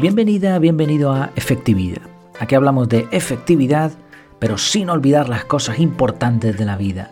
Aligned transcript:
Bienvenida, 0.00 0.56
bienvenido 0.60 1.12
a 1.12 1.32
Efectividad. 1.34 2.02
Aquí 2.38 2.54
hablamos 2.54 2.88
de 2.88 3.08
efectividad, 3.10 3.90
pero 4.38 4.56
sin 4.56 4.90
olvidar 4.90 5.28
las 5.28 5.44
cosas 5.44 5.80
importantes 5.80 6.56
de 6.56 6.64
la 6.64 6.76
vida. 6.76 7.10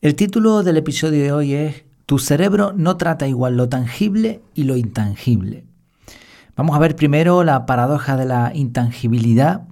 El 0.00 0.16
título 0.16 0.64
del 0.64 0.76
episodio 0.76 1.22
de 1.22 1.30
hoy 1.30 1.54
es 1.54 1.84
Tu 2.06 2.18
cerebro 2.18 2.72
no 2.72 2.96
trata 2.96 3.28
igual 3.28 3.56
lo 3.56 3.68
tangible 3.68 4.42
y 4.54 4.64
lo 4.64 4.76
intangible. 4.76 5.64
Vamos 6.56 6.74
a 6.74 6.80
ver 6.80 6.96
primero 6.96 7.44
la 7.44 7.64
paradoja 7.64 8.16
de 8.16 8.24
la 8.24 8.50
intangibilidad. 8.52 9.68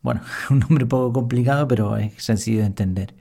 Bueno, 0.00 0.20
un 0.50 0.60
nombre 0.60 0.86
poco 0.86 1.12
complicado, 1.12 1.66
pero 1.66 1.96
es 1.96 2.12
sencillo 2.22 2.60
de 2.60 2.66
entender. 2.66 3.16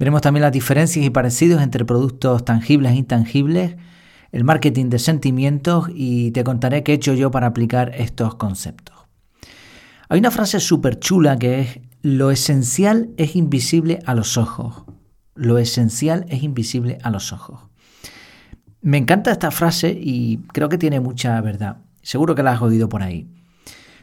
Veremos 0.00 0.20
también 0.20 0.42
las 0.42 0.50
diferencias 0.50 1.06
y 1.06 1.10
parecidos 1.10 1.62
entre 1.62 1.84
productos 1.84 2.44
tangibles 2.44 2.90
e 2.90 2.96
intangibles 2.96 3.76
el 4.34 4.42
marketing 4.42 4.90
de 4.90 4.98
sentimientos 4.98 5.86
y 5.94 6.32
te 6.32 6.42
contaré 6.42 6.82
qué 6.82 6.90
he 6.90 6.94
hecho 6.96 7.14
yo 7.14 7.30
para 7.30 7.46
aplicar 7.46 7.92
estos 7.94 8.34
conceptos. 8.34 8.96
Hay 10.08 10.18
una 10.18 10.32
frase 10.32 10.58
súper 10.58 10.98
chula 10.98 11.38
que 11.38 11.60
es, 11.60 11.78
lo 12.02 12.32
esencial 12.32 13.10
es 13.16 13.36
invisible 13.36 14.00
a 14.06 14.14
los 14.16 14.36
ojos. 14.36 14.86
Lo 15.36 15.58
esencial 15.58 16.26
es 16.30 16.42
invisible 16.42 16.98
a 17.04 17.10
los 17.10 17.32
ojos. 17.32 17.60
Me 18.80 18.98
encanta 18.98 19.30
esta 19.30 19.52
frase 19.52 19.96
y 19.96 20.38
creo 20.52 20.68
que 20.68 20.78
tiene 20.78 20.98
mucha 20.98 21.40
verdad. 21.40 21.76
Seguro 22.02 22.34
que 22.34 22.42
la 22.42 22.54
has 22.54 22.60
oído 22.60 22.88
por 22.88 23.04
ahí. 23.04 23.28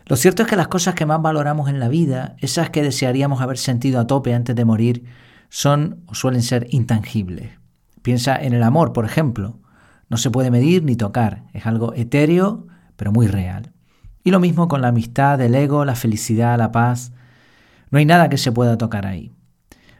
Lo 0.05 0.15
cierto 0.15 0.43
es 0.43 0.47
que 0.47 0.55
las 0.55 0.69
cosas 0.69 0.95
que 0.95 1.05
más 1.05 1.21
valoramos 1.21 1.69
en 1.69 1.81
la 1.81 1.89
vida, 1.89 2.37
esas 2.39 2.69
que 2.69 2.83
desearíamos 2.83 3.41
haber 3.41 3.57
sentido 3.57 3.99
a 3.99 4.07
tope 4.07 4.33
antes 4.33 4.55
de 4.55 4.63
morir, 4.63 5.03
son 5.49 6.05
o 6.05 6.15
suelen 6.15 6.41
ser 6.41 6.67
intangibles. 6.69 7.51
Piensa 8.01 8.37
en 8.37 8.53
el 8.53 8.63
amor, 8.63 8.93
por 8.93 9.03
ejemplo. 9.03 9.59
No 10.11 10.17
se 10.17 10.29
puede 10.29 10.51
medir 10.51 10.83
ni 10.83 10.97
tocar, 10.97 11.45
es 11.53 11.65
algo 11.65 11.93
etéreo, 11.93 12.67
pero 12.97 13.13
muy 13.13 13.27
real. 13.27 13.71
Y 14.25 14.31
lo 14.31 14.41
mismo 14.41 14.67
con 14.67 14.81
la 14.81 14.89
amistad, 14.89 15.39
el 15.39 15.55
ego, 15.55 15.85
la 15.85 15.95
felicidad, 15.95 16.57
la 16.57 16.73
paz. 16.73 17.13
No 17.91 17.97
hay 17.97 18.03
nada 18.03 18.27
que 18.27 18.37
se 18.37 18.51
pueda 18.51 18.77
tocar 18.77 19.05
ahí. 19.05 19.31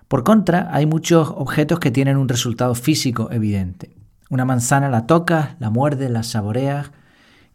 Por 0.09 0.25
contra, 0.25 0.67
hay 0.75 0.85
muchos 0.85 1.29
objetos 1.29 1.79
que 1.79 1.91
tienen 1.91 2.17
un 2.17 2.27
resultado 2.27 2.75
físico 2.75 3.29
evidente. 3.31 3.95
Una 4.29 4.43
manzana 4.43 4.89
la 4.89 5.07
tocas, 5.07 5.55
la 5.59 5.69
muerdes, 5.69 6.11
la 6.11 6.23
saboreas, 6.23 6.91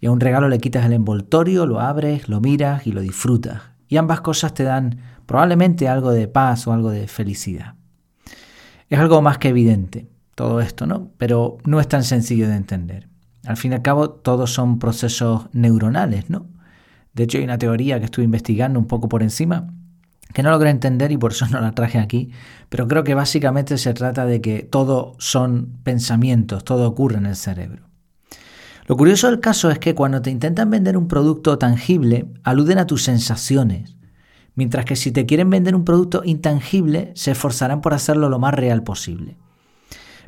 y 0.00 0.06
a 0.06 0.10
un 0.10 0.20
regalo 0.20 0.48
le 0.48 0.58
quitas 0.58 0.86
el 0.86 0.94
envoltorio, 0.94 1.66
lo 1.66 1.80
abres, 1.80 2.26
lo 2.30 2.40
miras 2.40 2.86
y 2.86 2.92
lo 2.92 3.02
disfrutas. 3.02 3.64
Y 3.86 3.98
ambas 3.98 4.22
cosas 4.22 4.54
te 4.54 4.62
dan 4.62 5.00
probablemente 5.26 5.88
algo 5.88 6.10
de 6.10 6.26
paz 6.26 6.66
o 6.66 6.72
algo 6.72 6.88
de 6.88 7.06
felicidad. 7.06 7.74
Es 8.88 8.98
algo 8.98 9.20
más 9.20 9.36
que 9.36 9.50
evidente 9.50 10.15
todo 10.36 10.60
esto, 10.60 10.86
¿no? 10.86 11.10
Pero 11.18 11.58
no 11.64 11.80
es 11.80 11.88
tan 11.88 12.04
sencillo 12.04 12.48
de 12.48 12.54
entender. 12.54 13.08
Al 13.44 13.56
fin 13.56 13.72
y 13.72 13.74
al 13.74 13.82
cabo, 13.82 14.10
todos 14.10 14.52
son 14.52 14.78
procesos 14.78 15.48
neuronales, 15.52 16.30
¿no? 16.30 16.46
De 17.14 17.24
hecho, 17.24 17.38
hay 17.38 17.44
una 17.44 17.58
teoría 17.58 17.98
que 17.98 18.04
estuve 18.04 18.24
investigando 18.24 18.78
un 18.78 18.86
poco 18.86 19.08
por 19.08 19.22
encima 19.22 19.72
que 20.32 20.42
no 20.42 20.50
logré 20.50 20.68
entender 20.68 21.12
y 21.12 21.16
por 21.16 21.32
eso 21.32 21.46
no 21.50 21.60
la 21.60 21.72
traje 21.72 21.98
aquí, 21.98 22.30
pero 22.68 22.86
creo 22.86 23.04
que 23.04 23.14
básicamente 23.14 23.78
se 23.78 23.94
trata 23.94 24.26
de 24.26 24.42
que 24.42 24.62
todo 24.62 25.14
son 25.18 25.78
pensamientos, 25.82 26.62
todo 26.62 26.86
ocurre 26.86 27.16
en 27.16 27.26
el 27.26 27.36
cerebro. 27.36 27.88
Lo 28.86 28.96
curioso 28.96 29.28
del 29.30 29.40
caso 29.40 29.70
es 29.70 29.78
que 29.78 29.94
cuando 29.94 30.20
te 30.22 30.30
intentan 30.30 30.68
vender 30.70 30.96
un 30.96 31.08
producto 31.08 31.58
tangible, 31.58 32.26
aluden 32.44 32.78
a 32.78 32.86
tus 32.86 33.02
sensaciones, 33.02 33.96
mientras 34.54 34.84
que 34.84 34.94
si 34.94 35.10
te 35.10 35.24
quieren 35.24 35.48
vender 35.48 35.74
un 35.74 35.84
producto 35.84 36.22
intangible, 36.24 37.12
se 37.14 37.32
esforzarán 37.32 37.80
por 37.80 37.94
hacerlo 37.94 38.28
lo 38.28 38.38
más 38.38 38.52
real 38.52 38.82
posible. 38.82 39.38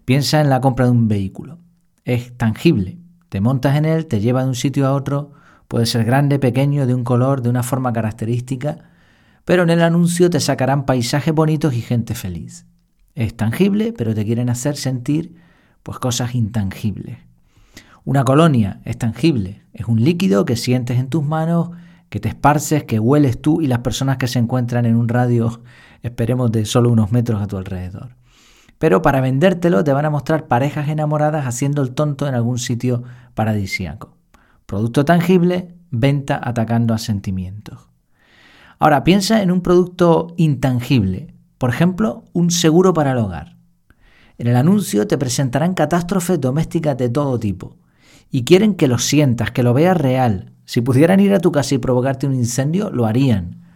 Piensa 0.09 0.41
en 0.41 0.49
la 0.49 0.63
compra 0.63 0.87
de 0.87 0.93
un 0.93 1.07
vehículo. 1.07 1.59
Es 2.07 2.35
tangible. 2.39 2.97
Te 3.29 3.43
montas 3.43 3.77
en 3.77 3.85
él, 3.85 4.07
te 4.07 4.21
lleva 4.21 4.43
de 4.43 4.49
un 4.49 4.55
sitio 4.55 4.87
a 4.87 4.95
otro, 4.95 5.33
puede 5.69 5.85
ser 5.85 6.07
grande, 6.07 6.39
pequeño, 6.39 6.87
de 6.87 6.95
un 6.95 7.05
color, 7.05 7.43
de 7.43 7.51
una 7.51 7.63
forma 7.63 7.93
característica, 7.93 8.89
pero 9.45 9.65
en 9.65 9.69
el 9.69 9.83
anuncio 9.83 10.31
te 10.31 10.41
sacarán 10.41 10.87
paisajes 10.87 11.35
bonitos 11.35 11.75
y 11.75 11.83
gente 11.83 12.15
feliz. 12.15 12.65
Es 13.15 13.37
tangible, 13.37 13.93
pero 13.93 14.15
te 14.15 14.25
quieren 14.25 14.49
hacer 14.49 14.77
sentir 14.77 15.35
pues 15.83 15.99
cosas 15.99 16.35
intangibles. 16.35 17.19
Una 18.07 18.25
colonia 18.25 18.81
es 18.87 18.97
tangible, 18.97 19.61
es 19.75 19.89
un 19.89 20.03
líquido 20.03 20.47
que 20.47 20.57
sientes 20.57 20.99
en 20.99 21.11
tus 21.11 21.23
manos, 21.23 21.73
que 22.09 22.19
te 22.19 22.31
esparces, 22.31 22.85
que 22.85 22.99
hueles 22.99 23.43
tú 23.43 23.61
y 23.61 23.67
las 23.67 23.81
personas 23.81 24.17
que 24.17 24.27
se 24.27 24.39
encuentran 24.39 24.87
en 24.87 24.97
un 24.97 25.07
radio, 25.07 25.61
esperemos, 26.03 26.51
de 26.51 26.65
solo 26.65 26.91
unos 26.91 27.13
metros 27.13 27.43
a 27.43 27.47
tu 27.47 27.59
alrededor. 27.59 28.17
Pero 28.79 29.03
para 29.03 29.21
vendértelo 29.21 29.83
te 29.85 29.93
van 29.93 30.05
a 30.05 30.11
mostrar 30.11 30.47
parejas 30.47 30.89
enamoradas 30.89 31.47
haciendo 31.47 31.83
el 31.83 31.95
tonto 31.95 32.29
en 32.29 32.35
algún 32.35 32.59
sitio 32.59 33.03
paradisíaco. 33.35 34.17
Producto 34.67 35.05
tangible, 35.05 35.75
venta 35.91 36.41
atacando 36.43 36.95
a 36.95 36.99
sentimientos. 36.99 37.89
Ahora 38.79 39.03
piensa 39.03 39.43
en 39.43 39.51
un 39.51 39.61
producto 39.61 40.35
intangible, 40.37 41.35
por 41.59 41.71
ejemplo, 41.71 42.25
un 42.33 42.51
seguro 42.51 42.95
para 42.95 43.13
el 43.13 43.19
hogar. 43.19 43.57
En 44.39 44.47
el 44.47 44.55
anuncio 44.55 45.09
te 45.09 45.19
presentarán 45.19 45.75
catástrofes 45.75 46.41
domésticas 46.41 46.97
de 46.97 47.09
todo 47.09 47.41
tipo 47.41 47.77
y 48.31 48.45
quieren 48.45 48.75
que 48.75 48.87
lo 48.87 48.99
sientas, 48.99 49.51
que 49.51 49.65
lo 49.65 49.75
veas 49.75 49.97
real. 49.97 50.53
Si 50.65 50.81
pudieran 50.81 51.19
ir 51.19 51.35
a 51.35 51.41
tu 51.41 51.51
casa 51.51 51.75
y 51.75 51.79
provocarte 51.79 52.27
un 52.27 52.35
incendio, 52.35 52.91
lo 52.91 53.07
harían. 53.07 53.68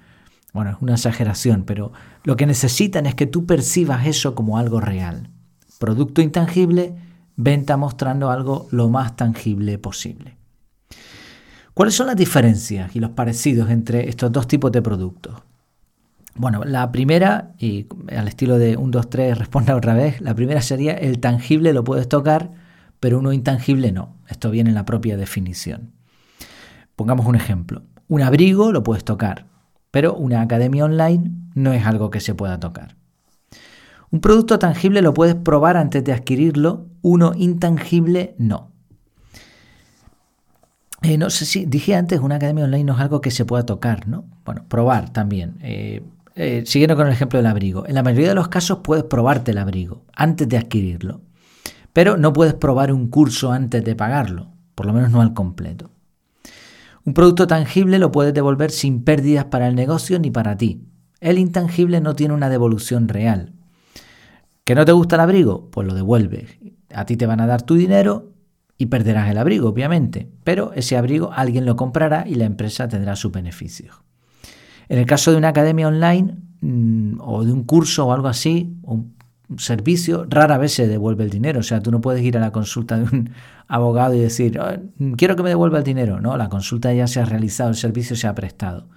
Bueno, 0.52 0.72
es 0.72 0.76
una 0.80 0.94
exageración, 0.94 1.64
pero 1.64 1.92
lo 2.24 2.36
que 2.36 2.46
necesitan 2.46 3.06
es 3.06 3.14
que 3.14 3.26
tú 3.26 3.46
percibas 3.46 4.06
eso 4.06 4.34
como 4.34 4.58
algo 4.58 4.80
real. 4.80 5.30
Producto 5.78 6.20
intangible, 6.20 6.94
venta 7.36 7.76
mostrando 7.76 8.30
algo 8.30 8.68
lo 8.70 8.88
más 8.88 9.16
tangible 9.16 9.78
posible. 9.78 10.36
¿Cuáles 11.74 11.94
son 11.94 12.06
las 12.06 12.16
diferencias 12.16 12.94
y 12.94 13.00
los 13.00 13.10
parecidos 13.10 13.70
entre 13.70 14.08
estos 14.10 14.30
dos 14.30 14.46
tipos 14.46 14.70
de 14.72 14.82
productos? 14.82 15.42
Bueno, 16.34 16.64
la 16.64 16.92
primera, 16.92 17.52
y 17.58 17.86
al 18.14 18.28
estilo 18.28 18.58
de 18.58 18.76
1, 18.76 18.90
2, 18.90 19.10
3, 19.10 19.38
responda 19.38 19.76
otra 19.76 19.94
vez, 19.94 20.20
la 20.20 20.34
primera 20.34 20.60
sería 20.60 20.92
el 20.92 21.19
tangible 21.19 21.72
lo 21.72 21.84
puedes 21.84 22.08
tocar, 22.08 22.52
pero 23.00 23.19
uno 23.19 23.32
intangible 23.32 23.90
no. 23.90 24.16
Esto 24.28 24.50
viene 24.50 24.70
en 24.70 24.74
la 24.74 24.84
propia 24.84 25.16
definición. 25.16 25.92
Pongamos 26.94 27.26
un 27.26 27.36
ejemplo. 27.36 27.82
Un 28.08 28.22
abrigo 28.22 28.70
lo 28.72 28.82
puedes 28.82 29.04
tocar, 29.04 29.46
pero 29.92 30.16
una 30.16 30.41
academia 30.41 30.84
online 30.84 31.30
no 31.54 31.72
es 31.72 31.86
algo 31.86 32.10
que 32.10 32.19
se 32.19 32.34
pueda 32.34 32.58
tocar. 32.58 32.97
Un 34.10 34.20
producto 34.20 34.58
tangible 34.58 35.03
lo 35.03 35.14
puedes 35.14 35.36
probar 35.36 35.76
antes 35.76 36.03
de 36.03 36.12
adquirirlo, 36.12 36.88
uno 37.03 37.32
intangible 37.36 38.34
no. 38.38 38.72
Eh, 41.02 41.19
no 41.19 41.31
sé 41.31 41.44
si 41.44 41.66
dije 41.66 41.94
antes, 41.94 42.20
una 42.20 42.36
academia 42.36 42.64
online 42.64 42.84
no 42.84 42.94
es 42.94 43.00
algo 43.00 43.20
que 43.20 43.31
se 43.31 43.44
pueda 43.44 43.64
tocar, 43.64 44.08
¿no? 44.08 44.25
Bueno, 44.44 44.64
probar 44.69 45.12
también. 45.12 45.58
Eh, 45.60 46.02
eh, 46.34 46.62
siguiendo 46.64 46.97
con 46.97 47.06
el 47.06 47.12
ejemplo 47.12 47.38
del 47.38 47.47
abrigo. 47.47 47.86
En 47.86 47.94
la 47.94 48.02
mayoría 48.02 48.28
de 48.31 48.34
los 48.34 48.48
casos 48.48 48.78
puedes 48.82 49.04
probarte 49.04 49.50
el 49.50 49.58
abrigo 49.58 50.04
antes 50.14 50.48
de 50.48 50.56
adquirirlo, 50.56 51.20
pero 51.92 52.16
no 52.16 52.32
puedes 52.32 52.54
probar 52.54 52.92
un 52.92 53.08
curso 53.08 53.52
antes 53.52 53.84
de 53.84 53.94
pagarlo, 53.94 54.48
por 54.75 54.86
lo 54.86 54.92
menos 54.92 55.10
no 55.10 55.20
al 55.20 55.34
completo. 55.34 55.91
Un 57.04 57.14
producto 57.14 57.46
tangible 57.46 57.98
lo 57.98 58.12
puedes 58.12 58.32
devolver 58.32 58.70
sin 58.70 59.02
pérdidas 59.02 59.46
para 59.46 59.66
el 59.68 59.74
negocio 59.74 60.18
ni 60.18 60.30
para 60.30 60.56
ti. 60.56 60.82
El 61.20 61.38
intangible 61.38 62.00
no 62.00 62.14
tiene 62.14 62.34
una 62.34 62.48
devolución 62.48 63.08
real. 63.08 63.52
¿Que 64.64 64.74
no 64.74 64.84
te 64.84 64.92
gusta 64.92 65.16
el 65.16 65.22
abrigo? 65.22 65.70
Pues 65.70 65.86
lo 65.86 65.94
devuelves. 65.94 66.58
A 66.94 67.04
ti 67.04 67.16
te 67.16 67.26
van 67.26 67.40
a 67.40 67.46
dar 67.46 67.62
tu 67.62 67.74
dinero 67.74 68.32
y 68.78 68.86
perderás 68.86 69.30
el 69.30 69.38
abrigo, 69.38 69.68
obviamente. 69.68 70.30
Pero 70.44 70.72
ese 70.74 70.96
abrigo 70.96 71.32
alguien 71.32 71.66
lo 71.66 71.76
comprará 71.76 72.24
y 72.26 72.36
la 72.36 72.44
empresa 72.44 72.88
tendrá 72.88 73.16
sus 73.16 73.32
beneficios. 73.32 74.02
En 74.88 74.98
el 74.98 75.06
caso 75.06 75.32
de 75.32 75.38
una 75.38 75.48
academia 75.48 75.88
online 75.88 76.37
mm, 76.60 77.20
o 77.20 77.44
de 77.44 77.52
un 77.52 77.64
curso 77.64 78.06
o 78.06 78.12
algo 78.12 78.28
así, 78.28 78.76
un 78.82 79.14
servicio, 79.59 80.27
rara 80.29 80.59
vez 80.59 80.73
se 80.73 80.87
devuelve 80.87 81.25
el 81.25 81.31
dinero. 81.31 81.61
O 81.61 81.62
sea, 81.62 81.81
tú 81.81 81.91
no 81.91 82.00
puedes 82.00 82.23
ir 82.23 82.37
a 82.37 82.41
la 82.41 82.53
consulta 82.53 82.99
de 82.99 83.05
un 83.05 83.31
abogado 83.69 84.15
y 84.15 84.21
decir, 84.21 84.59
ah, 84.61 84.79
quiero 85.17 85.37
que 85.37 85.43
me 85.43 85.50
devuelva 85.50 85.79
el 85.79 85.85
dinero. 85.85 86.21
No, 86.21 86.37
la 86.37 86.49
consulta 86.49 86.93
ya 86.93 87.06
se 87.06 87.21
ha 87.21 87.25
realizado, 87.25 87.71
el 87.71 87.77
servicio 87.77 88.17
se 88.17 88.27
ha 88.27 88.35
prestado. 88.35 88.89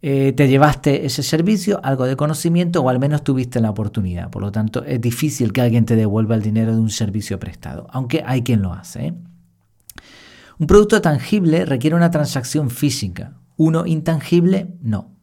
Eh, 0.00 0.32
te 0.32 0.46
llevaste 0.46 1.06
ese 1.06 1.24
servicio, 1.24 1.80
algo 1.82 2.06
de 2.06 2.14
conocimiento 2.14 2.82
o 2.82 2.88
al 2.88 3.00
menos 3.00 3.24
tuviste 3.24 3.60
la 3.60 3.70
oportunidad. 3.70 4.30
Por 4.30 4.42
lo 4.42 4.52
tanto, 4.52 4.84
es 4.84 5.00
difícil 5.00 5.52
que 5.52 5.60
alguien 5.60 5.86
te 5.86 5.96
devuelva 5.96 6.36
el 6.36 6.42
dinero 6.42 6.72
de 6.72 6.80
un 6.80 6.90
servicio 6.90 7.40
prestado, 7.40 7.88
aunque 7.90 8.22
hay 8.24 8.42
quien 8.42 8.62
lo 8.62 8.72
hace. 8.72 9.06
¿eh? 9.06 9.14
Un 10.58 10.66
producto 10.66 11.00
tangible 11.00 11.64
requiere 11.64 11.96
una 11.96 12.10
transacción 12.10 12.70
física, 12.70 13.34
uno 13.56 13.86
intangible 13.86 14.68
no. 14.80 15.17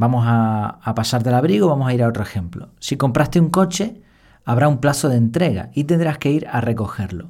Vamos 0.00 0.24
a, 0.26 0.94
pasar 0.96 1.22
del 1.22 1.34
abrigo, 1.34 1.68
vamos 1.68 1.86
a 1.86 1.92
ir 1.92 2.02
a 2.02 2.08
otro 2.08 2.22
ejemplo. 2.22 2.70
Si 2.80 2.96
compraste 2.96 3.38
un 3.38 3.50
coche, 3.50 4.00
habrá 4.46 4.66
un 4.66 4.78
plazo 4.78 5.10
de 5.10 5.18
entrega 5.18 5.68
y 5.74 5.84
tendrás 5.84 6.16
que 6.16 6.30
ir 6.30 6.46
a 6.48 6.62
recogerlo. 6.62 7.28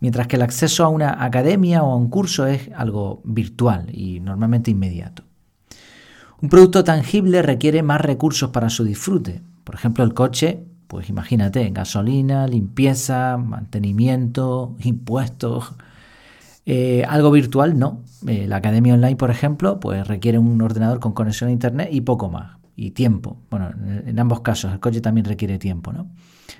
Mientras 0.00 0.26
que 0.26 0.36
el 0.36 0.42
acceso 0.42 0.82
a 0.82 0.88
una 0.88 1.22
academia 1.22 1.82
o 1.82 1.92
a 1.92 1.96
un 1.96 2.08
curso 2.08 2.46
es 2.46 2.70
algo 2.74 3.20
virtual 3.24 3.90
y 3.92 4.20
normalmente 4.20 4.70
inmediato. 4.70 5.24
Un 6.40 6.48
producto 6.48 6.84
tangible 6.84 7.42
requiere 7.42 7.82
más 7.82 8.00
recursos 8.00 8.48
para 8.48 8.70
su 8.70 8.82
disfrute. 8.82 9.42
Por 9.62 9.74
ejemplo, 9.74 10.02
el 10.02 10.14
coche, 10.14 10.64
pues 10.86 11.10
imagínate, 11.10 11.68
gasolina, 11.68 12.46
limpieza, 12.46 13.36
mantenimiento, 13.36 14.74
impuestos. 14.78 15.74
Eh, 16.66 17.04
algo 17.08 17.30
virtual, 17.30 17.78
no. 17.78 18.02
Eh, 18.26 18.46
la 18.48 18.56
academia 18.56 18.94
online, 18.94 19.16
por 19.16 19.30
ejemplo, 19.30 19.78
pues 19.78 20.06
requiere 20.06 20.38
un 20.38 20.60
ordenador 20.60 20.98
con 20.98 21.12
conexión 21.12 21.48
a 21.48 21.52
internet 21.52 21.88
y 21.92 22.00
poco 22.02 22.28
más. 22.28 22.58
Y 22.74 22.90
tiempo. 22.90 23.40
Bueno, 23.48 23.70
en 24.04 24.18
ambos 24.18 24.40
casos, 24.40 24.70
el 24.70 24.80
coche 24.80 25.00
también 25.00 25.24
requiere 25.24 25.58
tiempo, 25.58 25.94
¿no? 25.94 26.10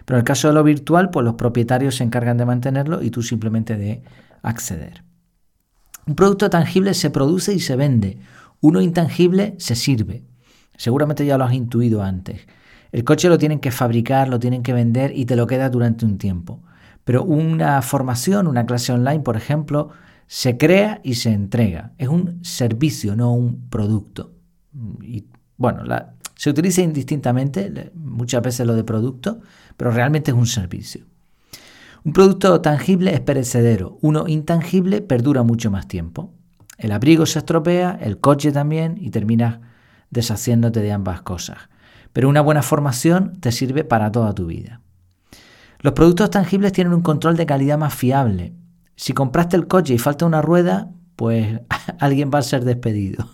Pero 0.07 0.17
en 0.17 0.21
el 0.21 0.25
caso 0.25 0.49
de 0.49 0.55
lo 0.55 0.65
virtual, 0.65 1.11
pues 1.11 1.25
los 1.25 1.35
propietarios 1.35 1.97
se 1.97 2.05
encargan 2.05 2.39
de 2.39 2.47
mantenerlo 2.47 3.03
y 3.03 3.11
tú 3.11 3.23
simplemente 3.23 3.77
de 3.77 4.03
acceder. 4.43 5.05
Un 6.07 6.15
producto 6.15 6.49
tangible 6.49 6.95
se 6.95 7.11
produce 7.11 7.53
y 7.53 7.61
se 7.61 7.77
vende. 7.77 8.19
Uno 8.61 8.81
intangible 8.81 9.57
se 9.59 9.75
sirve. 9.75 10.23
Seguramente 10.77 11.27
ya 11.27 11.37
lo 11.37 11.45
has 11.45 11.53
intuido 11.53 12.03
antes. 12.03 12.47
El 12.93 13.05
coche 13.05 13.29
lo 13.29 13.37
tienen 13.37 13.59
que 13.59 13.71
fabricar, 13.71 14.29
lo 14.29 14.39
tienen 14.39 14.63
que 14.63 14.73
vender 14.73 15.13
y 15.15 15.27
te 15.27 15.37
lo 15.37 15.47
queda 15.47 15.69
durante 15.69 16.07
un 16.07 16.17
tiempo. 16.17 16.63
Pero 17.07 17.23
una 17.23 17.81
formación, 17.83 18.49
una 18.49 18.67
clase 18.67 18.93
online, 18.93 19.21
por 19.21 19.37
ejemplo, 19.37 19.91
se 20.27 20.59
crea 20.59 21.01
y 21.05 21.15
se 21.15 21.33
entrega. 21.33 21.93
Es 21.99 22.09
un 22.09 22.45
servicio, 22.45 23.15
no 23.15 23.33
un 23.33 23.69
producto. 23.69 24.33
Y 25.01 25.27
bueno, 25.57 25.85
se 26.35 26.51
utiliza 26.51 26.83
indistintamente, 26.83 27.93
muchas 27.95 28.43
veces 28.43 28.67
lo 28.67 28.75
de 28.75 28.83
producto, 28.83 29.39
pero 29.77 29.93
realmente 29.93 30.33
es 30.33 30.37
un 30.37 30.49
servicio. 30.49 31.07
Un 32.03 32.13
producto 32.13 32.61
tangible 32.61 33.15
es 33.15 33.21
perecedero, 33.21 33.99
uno 34.03 34.27
intangible 34.27 35.01
perdura 35.01 35.45
mucho 35.45 35.71
más 35.71 35.87
tiempo. 35.87 36.35
El 36.77 36.91
abrigo 36.91 37.25
se 37.25 37.39
estropea, 37.39 37.97
el 38.03 38.19
coche 38.19 38.51
también 38.51 38.97
y 39.01 39.11
terminas 39.11 39.61
deshaciéndote 40.11 40.81
de 40.81 40.91
ambas 40.91 41.23
cosas. 41.23 41.59
Pero 42.13 42.29
una 42.29 42.41
buena 42.41 42.63
formación 42.63 43.39
te 43.39 43.53
sirve 43.53 43.85
para 43.85 44.11
toda 44.11 44.35
tu 44.35 44.47
vida. 44.47 44.81
Los 45.81 45.93
productos 45.93 46.31
tangibles 46.31 46.73
tienen 46.73 46.95
un 46.95 47.03
control 47.03 47.37
de 47.37 47.47
calidad 47.47 47.79
más 47.79 47.95
fiable. 47.95 48.55
Si 48.97 49.13
compraste 49.13 49.57
el 49.57 49.67
coche 49.67 49.95
y 49.95 49.99
falta 49.99 50.27
una 50.27 50.43
rueda, 50.43 50.91
pues 51.17 51.61
alguien 52.01 52.31
va 52.33 52.39
a 52.39 52.43
ser 52.43 52.65
despedido. 52.65 53.29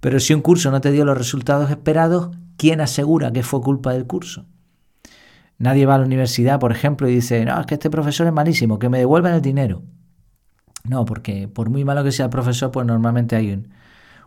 Pero 0.00 0.20
si 0.20 0.34
un 0.34 0.40
curso 0.40 0.70
no 0.70 0.80
te 0.80 0.92
dio 0.92 1.04
los 1.04 1.18
resultados 1.18 1.70
esperados, 1.70 2.36
¿quién 2.56 2.80
asegura 2.80 3.32
que 3.32 3.42
fue 3.42 3.60
culpa 3.60 3.92
del 3.92 4.06
curso? 4.06 4.46
Nadie 5.58 5.86
va 5.86 5.94
a 5.94 5.98
la 5.98 6.06
universidad, 6.06 6.58
por 6.58 6.72
ejemplo, 6.72 7.08
y 7.08 7.14
dice, 7.14 7.44
no, 7.44 7.60
es 7.60 7.66
que 7.66 7.74
este 7.74 7.90
profesor 7.90 8.26
es 8.26 8.32
malísimo, 8.32 8.78
que 8.78 8.88
me 8.88 8.98
devuelvan 8.98 9.34
el 9.34 9.42
dinero. 9.42 9.82
No, 10.84 11.04
porque 11.04 11.46
por 11.46 11.70
muy 11.70 11.84
malo 11.84 12.02
que 12.02 12.10
sea 12.10 12.24
el 12.24 12.30
profesor, 12.30 12.72
pues 12.72 12.84
normalmente 12.84 13.36
hay 13.36 13.62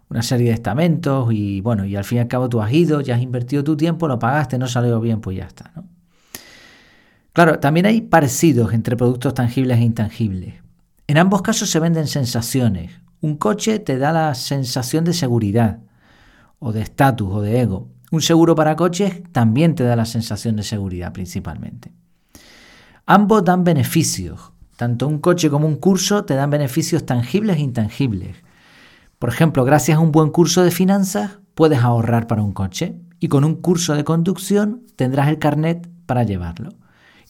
una 0.09 0.21
serie 0.21 0.47
de 0.47 0.53
estamentos 0.53 1.29
y 1.33 1.59
bueno, 1.59 1.83
y 1.83 1.97
al 1.97 2.05
fin 2.05 2.19
y 2.19 2.21
al 2.21 2.27
cabo 2.29 2.47
tú 2.47 2.61
has 2.61 2.71
ido, 2.71 3.01
ya 3.01 3.15
has 3.15 3.21
invertido 3.21 3.63
tu 3.63 3.75
tiempo, 3.75 4.07
lo 4.07 4.17
pagaste, 4.17 4.57
no 4.57 4.67
salió 4.67 5.01
bien, 5.01 5.19
pues 5.19 5.35
ya 5.35 5.45
está. 5.45 5.71
¿no? 5.75 5.94
Claro, 7.35 7.59
también 7.59 7.85
hay 7.85 7.99
parecidos 7.99 8.71
entre 8.71 8.95
productos 8.95 9.33
tangibles 9.33 9.79
e 9.79 9.81
intangibles. 9.81 10.53
En 11.05 11.17
ambos 11.17 11.41
casos 11.41 11.69
se 11.69 11.81
venden 11.81 12.07
sensaciones. 12.07 12.93
Un 13.19 13.35
coche 13.35 13.79
te 13.79 13.97
da 13.97 14.13
la 14.13 14.33
sensación 14.35 15.03
de 15.03 15.11
seguridad, 15.11 15.79
o 16.59 16.71
de 16.71 16.81
estatus, 16.81 17.27
o 17.29 17.41
de 17.41 17.59
ego. 17.59 17.89
Un 18.09 18.21
seguro 18.21 18.55
para 18.55 18.77
coches 18.77 19.21
también 19.33 19.75
te 19.75 19.83
da 19.83 19.97
la 19.97 20.05
sensación 20.05 20.55
de 20.55 20.63
seguridad 20.63 21.11
principalmente. 21.11 21.91
Ambos 23.05 23.43
dan 23.43 23.65
beneficios. 23.65 24.53
Tanto 24.77 25.05
un 25.05 25.19
coche 25.19 25.49
como 25.49 25.67
un 25.67 25.75
curso 25.75 26.23
te 26.23 26.35
dan 26.35 26.49
beneficios 26.49 27.05
tangibles 27.05 27.57
e 27.57 27.63
intangibles. 27.63 28.37
Por 29.19 29.27
ejemplo, 29.27 29.65
gracias 29.65 29.97
a 29.97 30.01
un 30.01 30.13
buen 30.13 30.29
curso 30.29 30.63
de 30.63 30.71
finanzas 30.71 31.39
puedes 31.53 31.79
ahorrar 31.79 32.27
para 32.27 32.43
un 32.43 32.53
coche 32.53 32.95
y 33.19 33.27
con 33.27 33.43
un 33.43 33.55
curso 33.55 33.93
de 33.93 34.05
conducción 34.05 34.85
tendrás 34.95 35.27
el 35.27 35.37
carnet 35.37 35.89
para 36.05 36.23
llevarlo. 36.23 36.69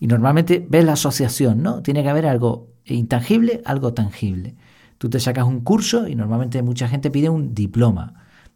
Y 0.06 0.08
normalmente 0.08 0.64
ves 0.70 0.86
la 0.86 0.94
asociación, 0.94 1.64
¿no? 1.64 1.82
Tiene 1.82 2.04
que 2.04 2.10
haber 2.10 2.28
algo 2.28 2.76
intangible, 2.86 3.64
algo 3.66 3.96
tangible. 3.96 4.56
Tú 5.00 5.10
te 5.10 5.20
sacas 5.20 5.48
un 5.48 5.62
curso 5.62 6.08
y 6.08 6.14
normalmente 6.14 6.62
mucha 6.62 6.88
gente 6.88 7.10
pide 7.10 7.28
un 7.30 7.56
diploma. 7.56 8.14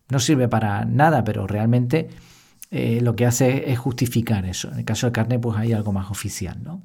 No 0.09 0.19
sirve 0.19 0.47
para 0.47 0.85
nada, 0.85 1.23
pero 1.23 1.47
realmente 1.47 2.09
eh, 2.69 2.99
lo 3.01 3.15
que 3.15 3.25
hace 3.25 3.71
es 3.71 3.79
justificar 3.79 4.45
eso. 4.45 4.71
En 4.71 4.77
el 4.77 4.85
caso 4.85 5.07
del 5.07 5.11
carnet, 5.11 5.41
pues 5.41 5.57
hay 5.57 5.73
algo 5.73 5.91
más 5.91 6.11
oficial, 6.11 6.61
¿no? 6.61 6.83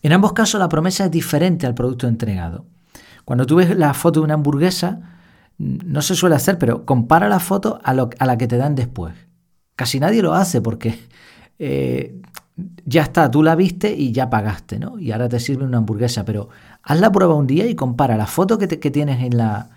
En 0.00 0.14
ambos 0.14 0.32
casos 0.32 0.58
la 0.58 0.70
promesa 0.70 1.04
es 1.04 1.10
diferente 1.10 1.66
al 1.66 1.74
producto 1.74 2.08
entregado. 2.08 2.64
Cuando 3.26 3.44
tú 3.44 3.56
ves 3.56 3.76
la 3.76 3.92
foto 3.92 4.20
de 4.20 4.24
una 4.24 4.32
hamburguesa, 4.32 5.18
no 5.58 6.00
se 6.00 6.14
suele 6.14 6.36
hacer, 6.36 6.56
pero 6.56 6.86
compara 6.86 7.28
la 7.28 7.40
foto 7.40 7.80
a, 7.84 7.92
la 7.92 8.38
que 8.38 8.48
te 8.48 8.56
dan 8.56 8.74
después. 8.74 9.12
Casi 9.74 10.00
nadie 10.00 10.22
lo 10.22 10.32
hace 10.32 10.62
porque 10.62 10.98
eh, 11.58 12.18
ya 12.84 13.02
está, 13.02 13.30
tú 13.30 13.42
la 13.42 13.54
viste 13.54 13.94
y 13.94 14.12
ya 14.12 14.30
pagaste, 14.30 14.78
¿no? 14.78 14.98
Y 14.98 15.12
ahora 15.12 15.28
te 15.28 15.40
sirve 15.40 15.64
una 15.64 15.78
hamburguesa, 15.78 16.24
pero 16.24 16.48
haz 16.82 17.00
la 17.00 17.12
prueba 17.12 17.34
un 17.34 17.46
día 17.46 17.66
y 17.66 17.74
compara 17.74 18.16
la 18.16 18.26
foto 18.26 18.58
que, 18.58 18.66
que 18.66 18.90
tienes 18.90 19.22
en 19.22 19.36
la, 19.36 19.70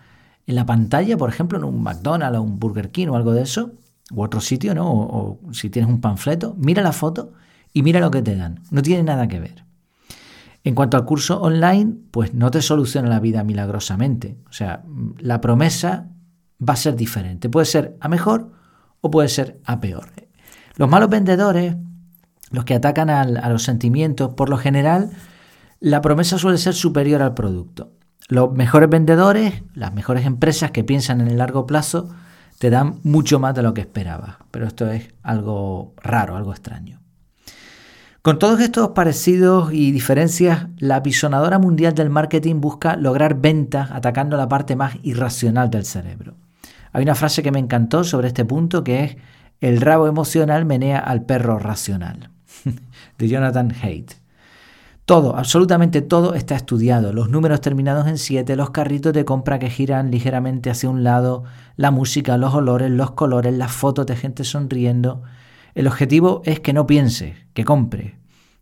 en 0.47 0.55
la 0.55 0.65
pantalla, 0.65 1.17
por 1.17 1.29
ejemplo, 1.29 1.57
en 1.57 1.63
un 1.63 1.83
McDonald's 1.83 2.39
o 2.39 2.41
un 2.41 2.59
Burger 2.59 2.89
King 2.89 3.07
o 3.09 3.15
algo 3.15 3.33
de 3.33 3.43
eso, 3.43 3.71
u 4.11 4.23
otro 4.23 4.41
sitio, 4.41 4.73
¿no? 4.73 4.91
O, 4.91 5.39
si 5.51 5.69
tienes 5.69 5.91
un 5.91 6.01
panfleto, 6.01 6.55
mira 6.57 6.81
la 6.81 6.91
foto 6.91 7.33
y 7.73 7.83
mira 7.83 7.99
lo 7.99 8.11
que 8.11 8.21
te 8.21 8.35
dan. 8.35 8.61
No 8.71 8.81
tiene 8.81 9.03
nada 9.03 9.27
que 9.27 9.39
ver. 9.39 9.63
En 10.63 10.75
cuanto 10.75 10.97
al 10.97 11.05
curso 11.05 11.39
online, 11.41 11.93
pues 12.11 12.33
no 12.33 12.51
te 12.51 12.61
soluciona 12.61 13.09
la 13.09 13.19
vida 13.19 13.43
milagrosamente. 13.43 14.37
O 14.49 14.53
sea, 14.53 14.83
la 15.19 15.39
promesa 15.41 16.07
va 16.67 16.73
a 16.73 16.77
ser 16.77 16.95
diferente. 16.95 17.49
Puede 17.49 17.65
ser 17.65 17.95
a 17.99 18.07
mejor 18.07 18.51
o 19.01 19.11
puede 19.11 19.29
ser 19.29 19.59
a 19.65 19.79
peor. 19.79 20.09
Los 20.75 20.89
malos 20.89 21.09
vendedores, 21.09 21.75
los 22.51 22.65
que 22.65 22.75
atacan 22.75 23.09
a 23.09 23.49
los 23.49 23.63
sentimientos, 23.63 24.33
por 24.35 24.49
lo 24.49 24.57
general, 24.57 25.11
la 25.79 26.01
promesa 26.01 26.37
suele 26.37 26.57
ser 26.57 26.73
superior 26.73 27.21
al 27.21 27.33
producto. 27.33 27.91
Los 28.27 28.51
mejores 28.51 28.89
vendedores, 28.89 29.63
las 29.73 29.93
mejores 29.93 30.25
empresas 30.25 30.71
que 30.71 30.83
piensan 30.83 31.21
en 31.21 31.27
el 31.27 31.37
largo 31.37 31.65
plazo, 31.65 32.09
te 32.59 32.69
dan 32.69 32.99
mucho 33.03 33.39
más 33.39 33.55
de 33.55 33.63
lo 33.63 33.73
que 33.73 33.81
esperabas. 33.81 34.35
Pero 34.51 34.67
esto 34.67 34.91
es 34.91 35.07
algo 35.23 35.93
raro, 35.97 36.35
algo 36.35 36.51
extraño. 36.51 36.99
Con 38.21 38.37
todos 38.37 38.59
estos 38.59 38.89
parecidos 38.89 39.71
y 39.71 39.91
diferencias, 39.91 40.67
la 40.77 40.97
apisonadora 40.97 41.57
mundial 41.57 41.95
del 41.95 42.09
marketing 42.09 42.59
busca 42.59 42.97
lograr 42.97 43.39
ventas 43.39 43.89
atacando 43.91 44.35
la 44.35 44.49
parte 44.49 44.75
más 44.75 44.97
irracional 45.03 45.69
del 45.69 45.85
cerebro. 45.85 46.35
Hay 46.91 47.03
una 47.03 47.15
frase 47.15 47.41
que 47.41 47.51
me 47.51 47.59
encantó 47.59 48.03
sobre 48.03 48.27
este 48.27 48.43
punto 48.43 48.83
que 48.83 49.03
es 49.03 49.17
el 49.61 49.79
rabo 49.79 50.07
emocional 50.07 50.65
menea 50.65 50.99
al 50.99 51.23
perro 51.25 51.59
racional, 51.59 52.29
de 53.19 53.28
Jonathan 53.28 53.71
Haidt. 53.80 54.14
Todo, 55.06 55.35
absolutamente 55.35 56.02
todo 56.02 56.35
está 56.35 56.56
estudiado. 56.56 57.14
Los 57.14 57.30
números 57.30 57.61
terminados 57.61 58.07
en 58.07 58.18
7, 58.18 58.56
los 58.56 58.69
carritos 58.69 59.11
de 59.11 59.26
compra 59.26 59.57
que 59.57 59.69
giran 59.69 60.11
ligeramente 60.11 60.69
hacia 60.69 60.90
un 60.90 61.04
lado, 61.04 61.44
la 61.78 61.90
música, 61.90 62.38
los 62.38 62.54
olores, 62.54 62.92
los 62.92 63.11
colores, 63.11 63.54
las 63.54 63.71
fotos 63.71 64.06
de 64.06 64.16
gente 64.16 64.44
sonriendo. 64.44 65.23
El 65.73 65.88
objetivo 65.88 66.42
es 66.45 66.59
que 66.59 66.73
no 66.73 66.85
pienses, 66.85 67.35
que 67.54 67.66
compres. 67.66 68.14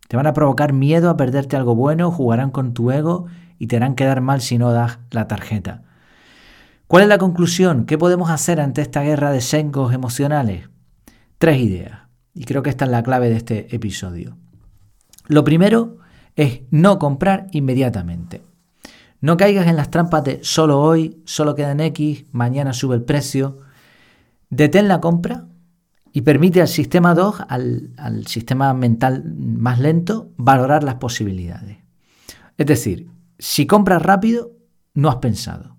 Te 0.08 0.16
van 0.16 0.26
a 0.26 0.32
provocar 0.32 0.72
miedo 0.72 1.10
a 1.10 1.18
perderte 1.18 1.54
algo 1.54 1.74
bueno, 1.74 2.10
jugarán 2.10 2.50
con 2.50 2.72
tu 2.72 2.90
ego 2.90 3.26
y 3.58 3.66
te 3.66 3.76
harán 3.76 3.94
quedar 3.94 4.22
mal 4.22 4.40
si 4.40 4.56
no 4.56 4.72
das 4.72 5.00
la 5.10 5.28
tarjeta. 5.28 5.82
¿Cuál 6.86 7.02
es 7.02 7.08
la 7.10 7.18
conclusión? 7.18 7.84
¿Qué 7.84 7.98
podemos 7.98 8.30
hacer 8.30 8.58
ante 8.58 8.80
esta 8.80 9.02
guerra 9.02 9.32
de 9.32 9.42
sencos 9.42 9.92
emocionales? 9.92 10.70
Tres 11.36 11.60
ideas. 11.60 12.08
Y 12.32 12.44
creo 12.44 12.62
que 12.62 12.70
esta 12.70 12.86
es 12.86 12.90
la 12.90 13.02
clave 13.02 13.28
de 13.28 13.36
este 13.36 13.74
episodio. 13.76 14.38
Lo 15.28 15.44
primero 15.44 15.98
es 16.36 16.62
no 16.70 16.98
comprar 16.98 17.46
inmediatamente. 17.52 18.42
No 19.20 19.36
caigas 19.36 19.66
en 19.66 19.76
las 19.76 19.90
trampas 19.90 20.24
de 20.24 20.40
solo 20.42 20.80
hoy, 20.80 21.22
solo 21.24 21.54
quedan 21.54 21.80
X, 21.80 22.24
mañana 22.32 22.72
sube 22.72 22.94
el 22.94 23.02
precio. 23.02 23.58
Detén 24.48 24.88
la 24.88 25.00
compra 25.00 25.46
y 26.12 26.22
permite 26.22 26.60
al 26.60 26.68
sistema 26.68 27.14
2, 27.14 27.42
al, 27.48 27.90
al 27.96 28.26
sistema 28.26 28.72
mental 28.74 29.24
más 29.36 29.78
lento, 29.78 30.30
valorar 30.36 30.82
las 30.82 30.94
posibilidades. 30.94 31.78
Es 32.56 32.66
decir, 32.66 33.10
si 33.38 33.66
compras 33.66 34.02
rápido, 34.02 34.52
no 34.94 35.08
has 35.08 35.16
pensado. 35.16 35.76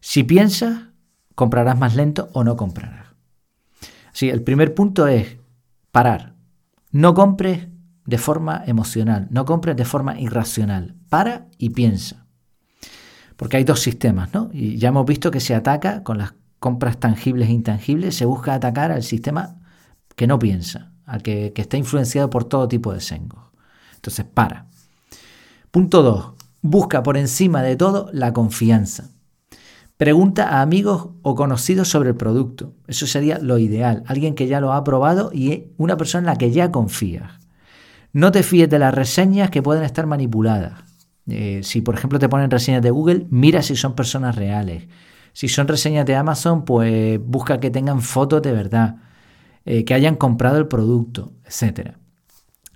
Si 0.00 0.24
piensas, 0.24 0.88
comprarás 1.34 1.78
más 1.78 1.96
lento 1.96 2.28
o 2.34 2.44
no 2.44 2.56
comprarás. 2.56 3.06
Sí, 4.12 4.28
el 4.28 4.42
primer 4.42 4.74
punto 4.74 5.06
es 5.06 5.38
parar. 5.92 6.34
No 6.90 7.14
compres 7.14 7.68
de 8.08 8.16
forma 8.16 8.62
emocional, 8.66 9.28
no 9.30 9.44
compres 9.44 9.76
de 9.76 9.84
forma 9.84 10.18
irracional. 10.18 10.94
Para 11.10 11.48
y 11.58 11.68
piensa. 11.68 12.24
Porque 13.36 13.58
hay 13.58 13.64
dos 13.64 13.80
sistemas, 13.80 14.32
¿no? 14.32 14.48
Y 14.50 14.78
ya 14.78 14.88
hemos 14.88 15.04
visto 15.04 15.30
que 15.30 15.40
se 15.40 15.54
ataca 15.54 16.02
con 16.04 16.16
las 16.16 16.32
compras 16.58 16.96
tangibles 16.96 17.50
e 17.50 17.52
intangibles, 17.52 18.16
se 18.16 18.24
busca 18.24 18.54
atacar 18.54 18.92
al 18.92 19.02
sistema 19.02 19.56
que 20.16 20.26
no 20.26 20.38
piensa, 20.38 20.90
al 21.04 21.22
que, 21.22 21.52
está 21.54 21.76
influenciado 21.76 22.30
por 22.30 22.44
todo 22.44 22.66
tipo 22.66 22.94
de 22.94 23.02
sengos. 23.02 23.40
Entonces, 23.96 24.24
para. 24.24 24.64
Punto 25.70 26.02
2. 26.02 26.32
Busca 26.62 27.02
por 27.02 27.18
encima 27.18 27.60
de 27.62 27.76
todo 27.76 28.08
la 28.14 28.32
confianza. 28.32 29.10
Pregunta 29.98 30.48
a 30.48 30.62
amigos 30.62 31.10
o 31.20 31.34
conocidos 31.34 31.88
sobre 31.88 32.08
el 32.08 32.16
producto. 32.16 32.72
Eso 32.86 33.06
sería 33.06 33.38
lo 33.38 33.58
ideal. 33.58 34.02
Alguien 34.06 34.34
que 34.34 34.46
ya 34.46 34.62
lo 34.62 34.72
ha 34.72 34.82
probado 34.82 35.30
y 35.30 35.74
una 35.76 35.98
persona 35.98 36.20
en 36.20 36.26
la 36.26 36.36
que 36.36 36.52
ya 36.52 36.72
confías. 36.72 37.47
No 38.12 38.32
te 38.32 38.42
fíes 38.42 38.70
de 38.70 38.78
las 38.78 38.94
reseñas 38.94 39.50
que 39.50 39.62
pueden 39.62 39.84
estar 39.84 40.06
manipuladas. 40.06 40.84
Eh, 41.28 41.60
si 41.62 41.82
por 41.82 41.94
ejemplo 41.94 42.18
te 42.18 42.28
ponen 42.28 42.50
reseñas 42.50 42.82
de 42.82 42.90
Google, 42.90 43.26
mira 43.30 43.62
si 43.62 43.76
son 43.76 43.94
personas 43.94 44.36
reales. 44.36 44.88
Si 45.32 45.48
son 45.48 45.68
reseñas 45.68 46.06
de 46.06 46.16
Amazon, 46.16 46.64
pues 46.64 47.20
busca 47.22 47.60
que 47.60 47.70
tengan 47.70 48.00
fotos 48.00 48.42
de 48.42 48.52
verdad, 48.52 48.96
eh, 49.64 49.84
que 49.84 49.94
hayan 49.94 50.16
comprado 50.16 50.58
el 50.58 50.66
producto, 50.68 51.32
etc. 51.44 51.96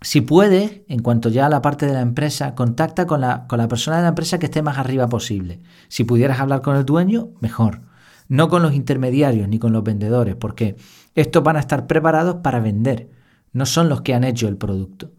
Si 0.03 0.21
puedes, 0.21 0.83
en 0.89 1.01
cuanto 1.01 1.29
ya 1.29 1.47
a 1.47 1.49
la 1.49 1.62
parte 1.62 1.87
de 1.87 1.95
la 1.95 2.01
empresa, 2.01 2.55
contacta 2.55 3.07
con 3.07 3.21
la, 3.21 3.47
con 3.47 3.59
la 3.59 3.69
persona 3.69 3.97
de 3.97 4.03
la 4.03 4.09
empresa 4.11 4.39
que 4.39 4.47
esté 4.47 4.62
más 4.62 4.79
arriba 4.79 5.09
posible. 5.09 5.61
Si 5.89 6.05
pudieras 6.05 6.41
hablar 6.41 6.61
con 6.61 6.77
el 6.77 6.85
dueño, 6.85 7.31
mejor. 7.41 7.83
No 8.29 8.49
con 8.49 8.62
los 8.62 8.75
intermediarios 8.75 9.49
ni 9.49 9.59
con 9.59 9.73
los 9.73 9.85
vendedores, 9.85 10.37
porque 10.37 10.77
estos 11.15 11.43
van 11.43 11.57
a 11.57 11.61
estar 11.61 11.87
preparados 11.87 12.37
para 12.37 12.61
vender, 12.61 13.11
no 13.53 13.67
son 13.67 13.89
los 13.89 14.01
que 14.03 14.15
han 14.15 14.25
hecho 14.25 14.49
el 14.49 14.57
producto. 14.57 15.12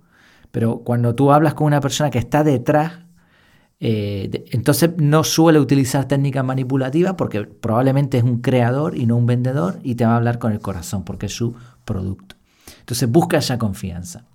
Pero 0.54 0.84
cuando 0.84 1.16
tú 1.16 1.32
hablas 1.32 1.56
con 1.56 1.66
una 1.66 1.82
persona 1.82 2.12
que 2.12 2.20
está 2.20 2.44
detrás, 2.44 3.00
eh, 3.80 4.46
entonces 4.52 4.92
no 4.98 5.24
suele 5.24 5.60
utilizar 5.60 6.08
técnicas 6.08 6.46
manipulativas 6.46 7.16
porque 7.16 7.42
probablemente 7.42 8.20
es 8.20 8.24
un 8.24 8.40
creador 8.40 8.96
y 8.96 9.08
no 9.08 9.18
un 9.18 9.26
vendedor 9.26 9.80
y 9.82 9.96
te 9.96 10.06
va 10.06 10.14
a 10.14 10.18
hablar 10.18 10.38
con 10.38 10.52
el 10.52 10.60
corazón 10.60 11.06
porque 11.06 11.26
es 11.26 11.34
su 11.34 11.56
producto. 11.86 12.36
Entonces 12.78 13.10
busca 13.10 13.38
esa 13.38 13.58
confianza. 13.58 14.26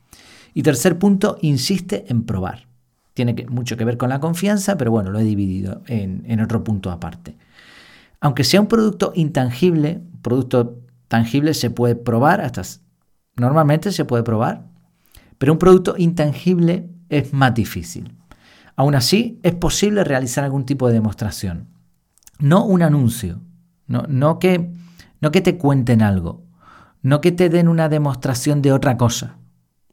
Y 0.54 0.64
tercer 0.64 0.98
punto, 0.98 1.38
insiste 1.40 2.04
en 2.08 2.24
probar. 2.24 2.66
Tiene 3.14 3.46
mucho 3.48 3.76
que 3.76 3.84
ver 3.84 3.96
con 3.96 4.08
la 4.08 4.18
confianza, 4.18 4.76
pero 4.76 4.90
bueno, 4.90 5.12
lo 5.12 5.20
he 5.20 5.24
dividido 5.24 5.82
en, 5.86 6.40
otro 6.40 6.64
punto 6.64 6.90
aparte. 6.90 7.36
Aunque 8.20 8.42
sea 8.42 8.60
un 8.60 8.66
producto 8.66 9.12
intangible, 9.14 10.02
producto 10.20 10.80
tangible 11.06 11.54
se 11.54 11.70
puede 11.70 11.94
probar, 11.94 12.40
hasta 12.40 12.62
normalmente 13.36 13.92
se 13.92 14.04
puede 14.04 14.24
probar, 14.24 14.67
pero 15.38 15.52
un 15.52 15.58
producto 15.58 15.94
intangible 15.96 16.90
es 17.08 17.32
más 17.32 17.54
difícil. 17.54 18.14
Aún 18.76 18.94
así, 18.94 19.40
es 19.42 19.54
posible 19.54 20.04
realizar 20.04 20.44
algún 20.44 20.64
tipo 20.64 20.86
de 20.86 20.94
demostración. 20.94 21.68
No 22.38 22.64
un 22.64 22.82
anuncio, 22.82 23.40
no, 23.88 24.38
que, 24.38 24.70
no 25.20 25.32
que 25.32 25.40
te 25.40 25.56
cuenten 25.58 26.02
algo, 26.02 26.44
no 27.02 27.20
que 27.20 27.32
te 27.32 27.48
den 27.48 27.66
una 27.66 27.88
demostración 27.88 28.62
de 28.62 28.72
otra 28.72 28.96
cosa. 28.96 29.36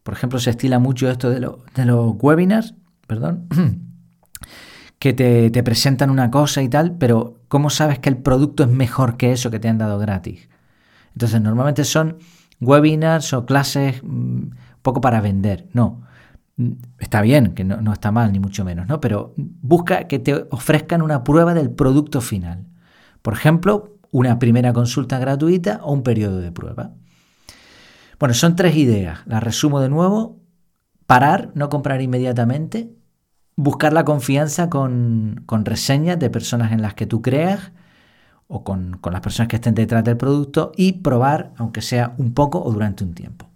Por 0.03 0.13
ejemplo, 0.13 0.37
se 0.37 0.51
estila 0.51 0.77
mucho 0.77 1.09
esto 1.09 1.31
de, 1.31 1.39
los 1.39 2.15
webinars, 2.21 2.75
perdón, 3.07 3.47
que 4.99 5.13
te, 5.13 5.63
presentan 5.63 6.11
una 6.11 6.29
cosa 6.29 6.61
y 6.61 6.69
tal, 6.69 6.95
pero 6.97 7.39
¿cómo 7.47 7.71
sabes 7.71 7.97
que 7.97 8.09
el 8.09 8.17
producto 8.17 8.63
es 8.63 8.69
mejor 8.69 9.17
que 9.17 9.31
eso 9.31 9.49
que 9.49 9.59
te 9.59 9.67
han 9.67 9.79
dado 9.79 9.97
gratis? 9.97 10.47
Entonces, 11.13 11.41
normalmente 11.41 11.85
son 11.85 12.17
webinars 12.59 13.33
o 13.33 13.47
clases 13.47 14.01
mm, 14.03 14.49
poco 14.86 15.01
para 15.01 15.20
vender. 15.20 15.68
No, 15.74 16.06
Está 17.00 17.22
bien, 17.22 17.54
que 17.54 17.65
no, 17.65 17.92
está 17.92 18.12
mal, 18.12 18.32
ni 18.32 18.39
mucho 18.39 18.63
menos, 18.63 18.88
¿no? 18.88 19.01
Pero 19.01 19.34
busca 19.36 20.08
que 20.08 20.20
te 20.20 20.48
ofrezcan 20.51 21.01
una 21.01 21.24
prueba 21.24 21.54
del 21.54 21.70
producto 21.72 22.22
final. 22.22 22.65
Por 23.22 23.34
ejemplo, 23.34 23.98
una 24.12 24.39
primera 24.39 24.72
consulta 24.72 25.20
gratuita 25.20 25.82
o 25.84 25.92
un 25.92 26.04
periodo 26.04 26.39
de 26.39 26.54
prueba. 26.54 26.94
Bueno, 28.20 28.34
son 28.34 28.56
tres 28.56 28.77
ideas. 28.77 29.20
Las 29.25 29.44
resumo 29.44 29.82
de 29.82 29.89
nuevo. 29.89 30.39
Parar, 31.06 31.51
no 31.56 31.70
comprar 31.70 32.01
inmediatamente. 32.01 32.96
Buscar 33.58 33.92
la 33.92 34.06
confianza 34.06 34.70
con, 34.70 35.46
reseñas 35.65 36.20
de 36.20 36.30
personas 36.30 36.72
en 36.72 36.82
las 36.82 36.94
que 36.94 37.06
tú 37.06 37.22
creas 37.22 37.74
o 38.48 38.63
con, 38.63 38.98
con 39.01 39.12
las 39.12 39.22
personas 39.22 39.50
que 39.50 39.58
estén 39.58 39.75
detrás 39.75 40.06
del 40.06 40.18
producto 40.18 40.72
y 40.77 40.94
probar, 40.94 41.51
aunque 41.58 41.82
sea 41.82 42.15
un 42.18 42.34
poco 42.34 42.63
o 42.63 42.72
durante 42.72 43.04
un 43.04 43.13
tiempo. 43.13 43.50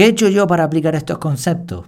¿Qué 0.00 0.06
he 0.06 0.08
hecho 0.08 0.30
yo 0.30 0.46
para 0.46 0.64
aplicar 0.64 0.94
estos 0.94 1.18
conceptos? 1.18 1.84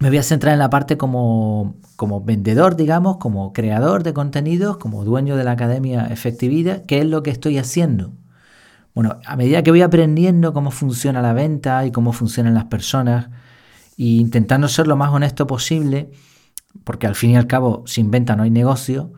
Me 0.00 0.08
voy 0.08 0.18
a 0.18 0.24
centrar 0.24 0.52
en 0.52 0.58
la 0.58 0.68
parte 0.68 0.96
como, 0.96 1.76
como 1.94 2.24
vendedor, 2.24 2.74
digamos, 2.74 3.18
como 3.18 3.52
creador 3.52 4.02
de 4.02 4.12
contenidos, 4.12 4.78
como 4.78 5.04
dueño 5.04 5.36
de 5.36 5.44
la 5.44 5.52
Academia 5.52 6.06
Efectividad, 6.06 6.86
¿qué 6.86 6.98
es 6.98 7.06
lo 7.06 7.22
que 7.22 7.30
estoy 7.30 7.58
haciendo? 7.58 8.10
Bueno, 8.96 9.20
a 9.24 9.36
medida 9.36 9.62
que 9.62 9.70
voy 9.70 9.80
aprendiendo 9.80 10.52
cómo 10.52 10.72
funciona 10.72 11.22
la 11.22 11.32
venta 11.32 11.86
y 11.86 11.92
cómo 11.92 12.12
funcionan 12.12 12.52
las 12.52 12.64
personas, 12.64 13.28
e 13.96 14.06
intentando 14.06 14.66
ser 14.66 14.88
lo 14.88 14.96
más 14.96 15.12
honesto 15.12 15.46
posible, 15.46 16.10
porque 16.82 17.06
al 17.06 17.14
fin 17.14 17.30
y 17.30 17.36
al 17.36 17.46
cabo 17.46 17.84
sin 17.86 18.10
venta 18.10 18.34
no 18.34 18.42
hay 18.42 18.50
negocio, 18.50 19.12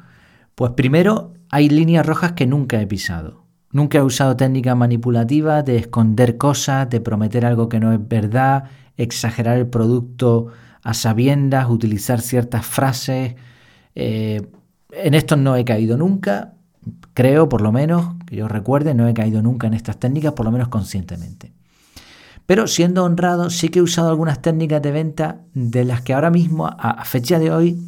pues 0.55 0.73
primero 0.73 1.33
hay 1.49 1.71
líneas 1.71 2.05
rojas 2.05 2.33
que 2.33 2.47
nunca 2.47 2.79
he 2.79 2.87
pisado. 2.87 3.42
Nunca 3.73 3.99
he 3.99 4.03
usado 4.03 4.37
técnicas 4.37 4.77
manipulativas 4.77 5.65
de 5.65 5.77
esconder 5.77 6.37
cosas, 6.37 6.89
de 6.91 7.01
prometer 7.01 7.47
algo 7.47 7.69
que 7.69 7.81
no 7.81 7.93
es 7.93 8.07
verdad, 8.07 8.65
exagerar 8.97 9.57
el 9.57 9.67
producto 9.67 10.49
a 10.83 10.95
sabiendas, 10.95 11.71
utilizar 11.71 12.21
ciertas 12.21 12.67
frases. 12.67 13.35
Eh, 13.95 14.47
en 14.91 15.15
esto 15.15 15.37
no 15.37 15.57
he 15.57 15.65
caído 15.65 15.97
nunca, 15.97 16.53
creo 17.15 17.49
por 17.49 17.63
lo 17.63 17.73
menos, 17.73 18.15
que 18.27 18.37
yo 18.37 18.47
recuerde, 18.47 18.95
no 18.95 19.09
he 19.09 19.15
caído 19.15 19.41
nunca 19.41 19.67
en 19.67 19.75
estas 19.75 19.99
técnicas, 19.99 20.33
por 20.33 20.45
lo 20.45 20.53
menos 20.53 20.69
conscientemente. 20.69 21.53
Pero 22.45 22.67
siendo 22.67 23.05
honrado, 23.05 23.49
sí 23.49 23.71
que 23.71 23.79
he 23.79 23.83
usado 23.83 24.11
algunas 24.11 24.43
técnicas 24.43 24.83
de 24.83 24.91
venta 24.91 25.41
de 25.55 25.85
las 25.85 26.03
que 26.03 26.13
ahora 26.13 26.31
mismo, 26.31 26.67
a 26.67 27.05
fecha 27.05 27.39
de 27.39 27.51
hoy, 27.51 27.79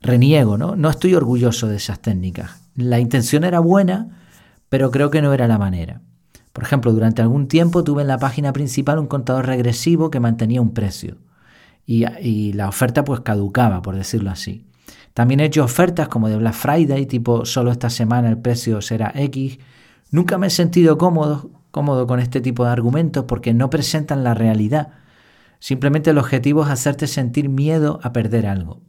reniego, 0.00 0.56
¿no? 0.56 0.76
No 0.76 0.88
estoy 0.88 1.14
orgulloso 1.14 1.66
de 1.66 1.76
esas 1.76 2.00
técnicas. 2.00 2.52
La 2.76 3.00
intención 3.00 3.44
era 3.44 3.60
buena, 3.60 4.19
pero 4.70 4.90
creo 4.90 5.10
que 5.10 5.20
no 5.20 5.34
era 5.34 5.46
la 5.46 5.58
manera. 5.58 6.00
Por 6.54 6.64
ejemplo, 6.64 6.92
durante 6.92 7.20
algún 7.20 7.48
tiempo 7.48 7.84
tuve 7.84 8.02
en 8.02 8.08
la 8.08 8.18
página 8.18 8.52
principal 8.54 8.98
un 8.98 9.06
contador 9.06 9.46
regresivo 9.46 10.10
que 10.10 10.20
mantenía 10.20 10.62
un 10.62 10.72
precio 10.72 11.18
y, 11.86 12.52
la 12.52 12.68
oferta 12.68 13.04
pues 13.04 13.20
caducaba, 13.20 13.82
por 13.82 13.96
decirlo 13.96 14.30
así. 14.30 14.64
También 15.12 15.40
he 15.40 15.46
hecho 15.46 15.64
ofertas 15.64 16.08
como 16.08 16.28
de 16.28 16.36
Black 16.36 16.54
Friday, 16.54 17.06
tipo 17.06 17.44
solo 17.44 17.72
esta 17.72 17.90
semana 17.90 18.28
el 18.28 18.38
precio 18.38 18.80
será 18.80 19.12
X. 19.14 19.58
Nunca 20.12 20.38
me 20.38 20.46
he 20.46 20.50
sentido 20.50 20.98
cómodo, 20.98 21.50
cómodo 21.72 22.06
con 22.06 22.20
este 22.20 22.40
tipo 22.40 22.64
de 22.64 22.70
argumentos 22.70 23.24
porque 23.26 23.54
no 23.54 23.70
presentan 23.70 24.22
la 24.22 24.34
realidad. 24.34 24.92
Simplemente 25.58 26.10
el 26.10 26.18
objetivo 26.18 26.62
es 26.62 26.70
hacerte 26.70 27.08
sentir 27.08 27.48
miedo 27.48 27.98
a 28.04 28.12
perder 28.12 28.46
algo. 28.46 28.82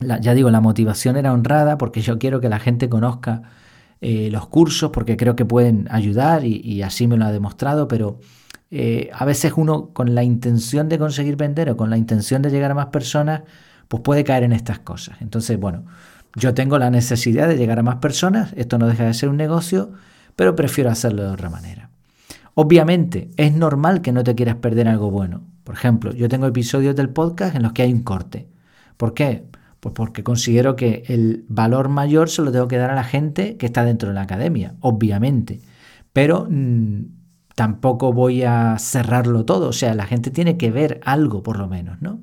ya 0.00 0.34
digo, 0.34 0.50
la 0.50 0.60
motivación 0.60 1.16
era 1.16 1.32
honrada 1.32 1.78
porque 1.78 2.00
yo 2.00 2.18
quiero 2.18 2.40
que 2.40 2.48
la 2.48 2.58
gente 2.58 2.88
conozca 2.88 3.42
eh, 4.00 4.28
los 4.30 4.46
cursos 4.46 4.90
porque 4.92 5.16
creo 5.16 5.34
que 5.34 5.44
pueden 5.44 5.88
ayudar 5.90 6.44
y, 6.44 6.82
así 6.82 7.08
me 7.08 7.16
lo 7.16 7.24
ha 7.24 7.32
demostrado, 7.32 7.88
pero 7.88 8.20
eh, 8.70 9.10
a 9.12 9.24
veces 9.24 9.54
uno 9.56 9.92
con 9.92 10.14
la 10.14 10.22
intención 10.22 10.88
de 10.88 10.98
conseguir 10.98 11.36
vender 11.36 11.70
o 11.70 11.76
con 11.76 11.90
la 11.90 11.96
intención 11.96 12.42
de 12.42 12.50
llegar 12.50 12.70
a 12.70 12.74
más 12.74 12.86
personas, 12.86 13.42
pues 13.88 14.02
puede 14.02 14.24
caer 14.24 14.44
en 14.44 14.52
estas 14.52 14.78
cosas. 14.78 15.20
Entonces, 15.20 15.58
bueno, 15.58 15.84
yo 16.36 16.54
tengo 16.54 16.78
la 16.78 16.90
necesidad 16.90 17.48
de 17.48 17.56
llegar 17.56 17.78
a 17.80 17.82
más 17.82 17.96
personas, 17.96 18.52
esto 18.56 18.78
no 18.78 18.86
deja 18.86 19.04
de 19.04 19.14
ser 19.14 19.28
un 19.28 19.36
negocio, 19.36 19.92
pero 20.36 20.54
prefiero 20.54 20.90
hacerlo 20.90 21.24
de 21.24 21.30
otra 21.30 21.50
manera. 21.50 21.90
Obviamente, 22.54 23.30
es 23.36 23.52
normal 23.54 24.02
que 24.02 24.12
no 24.12 24.22
te 24.22 24.34
quieras 24.34 24.56
perder 24.56 24.88
algo 24.88 25.10
bueno. 25.10 25.42
Por 25.64 25.74
ejemplo, 25.74 26.12
yo 26.12 26.28
tengo 26.28 26.46
episodios 26.46 26.94
del 26.94 27.08
podcast 27.08 27.56
en 27.56 27.62
los 27.62 27.72
que 27.72 27.82
hay 27.82 27.92
un 27.92 28.02
corte. 28.02 28.48
¿Por 28.96 29.14
qué? 29.14 29.44
Pues 29.80 29.94
porque 29.94 30.24
considero 30.24 30.74
que 30.74 31.04
el 31.06 31.44
valor 31.48 31.88
mayor 31.88 32.30
se 32.30 32.42
lo 32.42 32.50
tengo 32.50 32.66
que 32.66 32.78
dar 32.78 32.90
a 32.90 32.96
la 32.96 33.04
gente 33.04 33.56
que 33.56 33.66
está 33.66 33.84
dentro 33.84 34.08
de 34.08 34.14
la 34.14 34.22
academia, 34.22 34.74
obviamente. 34.80 35.60
Pero 36.12 36.48
mm, 36.50 37.04
tampoco 37.54 38.12
voy 38.12 38.42
a 38.42 38.76
cerrarlo 38.78 39.44
todo. 39.44 39.68
O 39.68 39.72
sea, 39.72 39.94
la 39.94 40.06
gente 40.06 40.30
tiene 40.30 40.56
que 40.56 40.70
ver 40.70 41.00
algo 41.04 41.42
por 41.42 41.58
lo 41.58 41.68
menos, 41.68 42.02
¿no? 42.02 42.20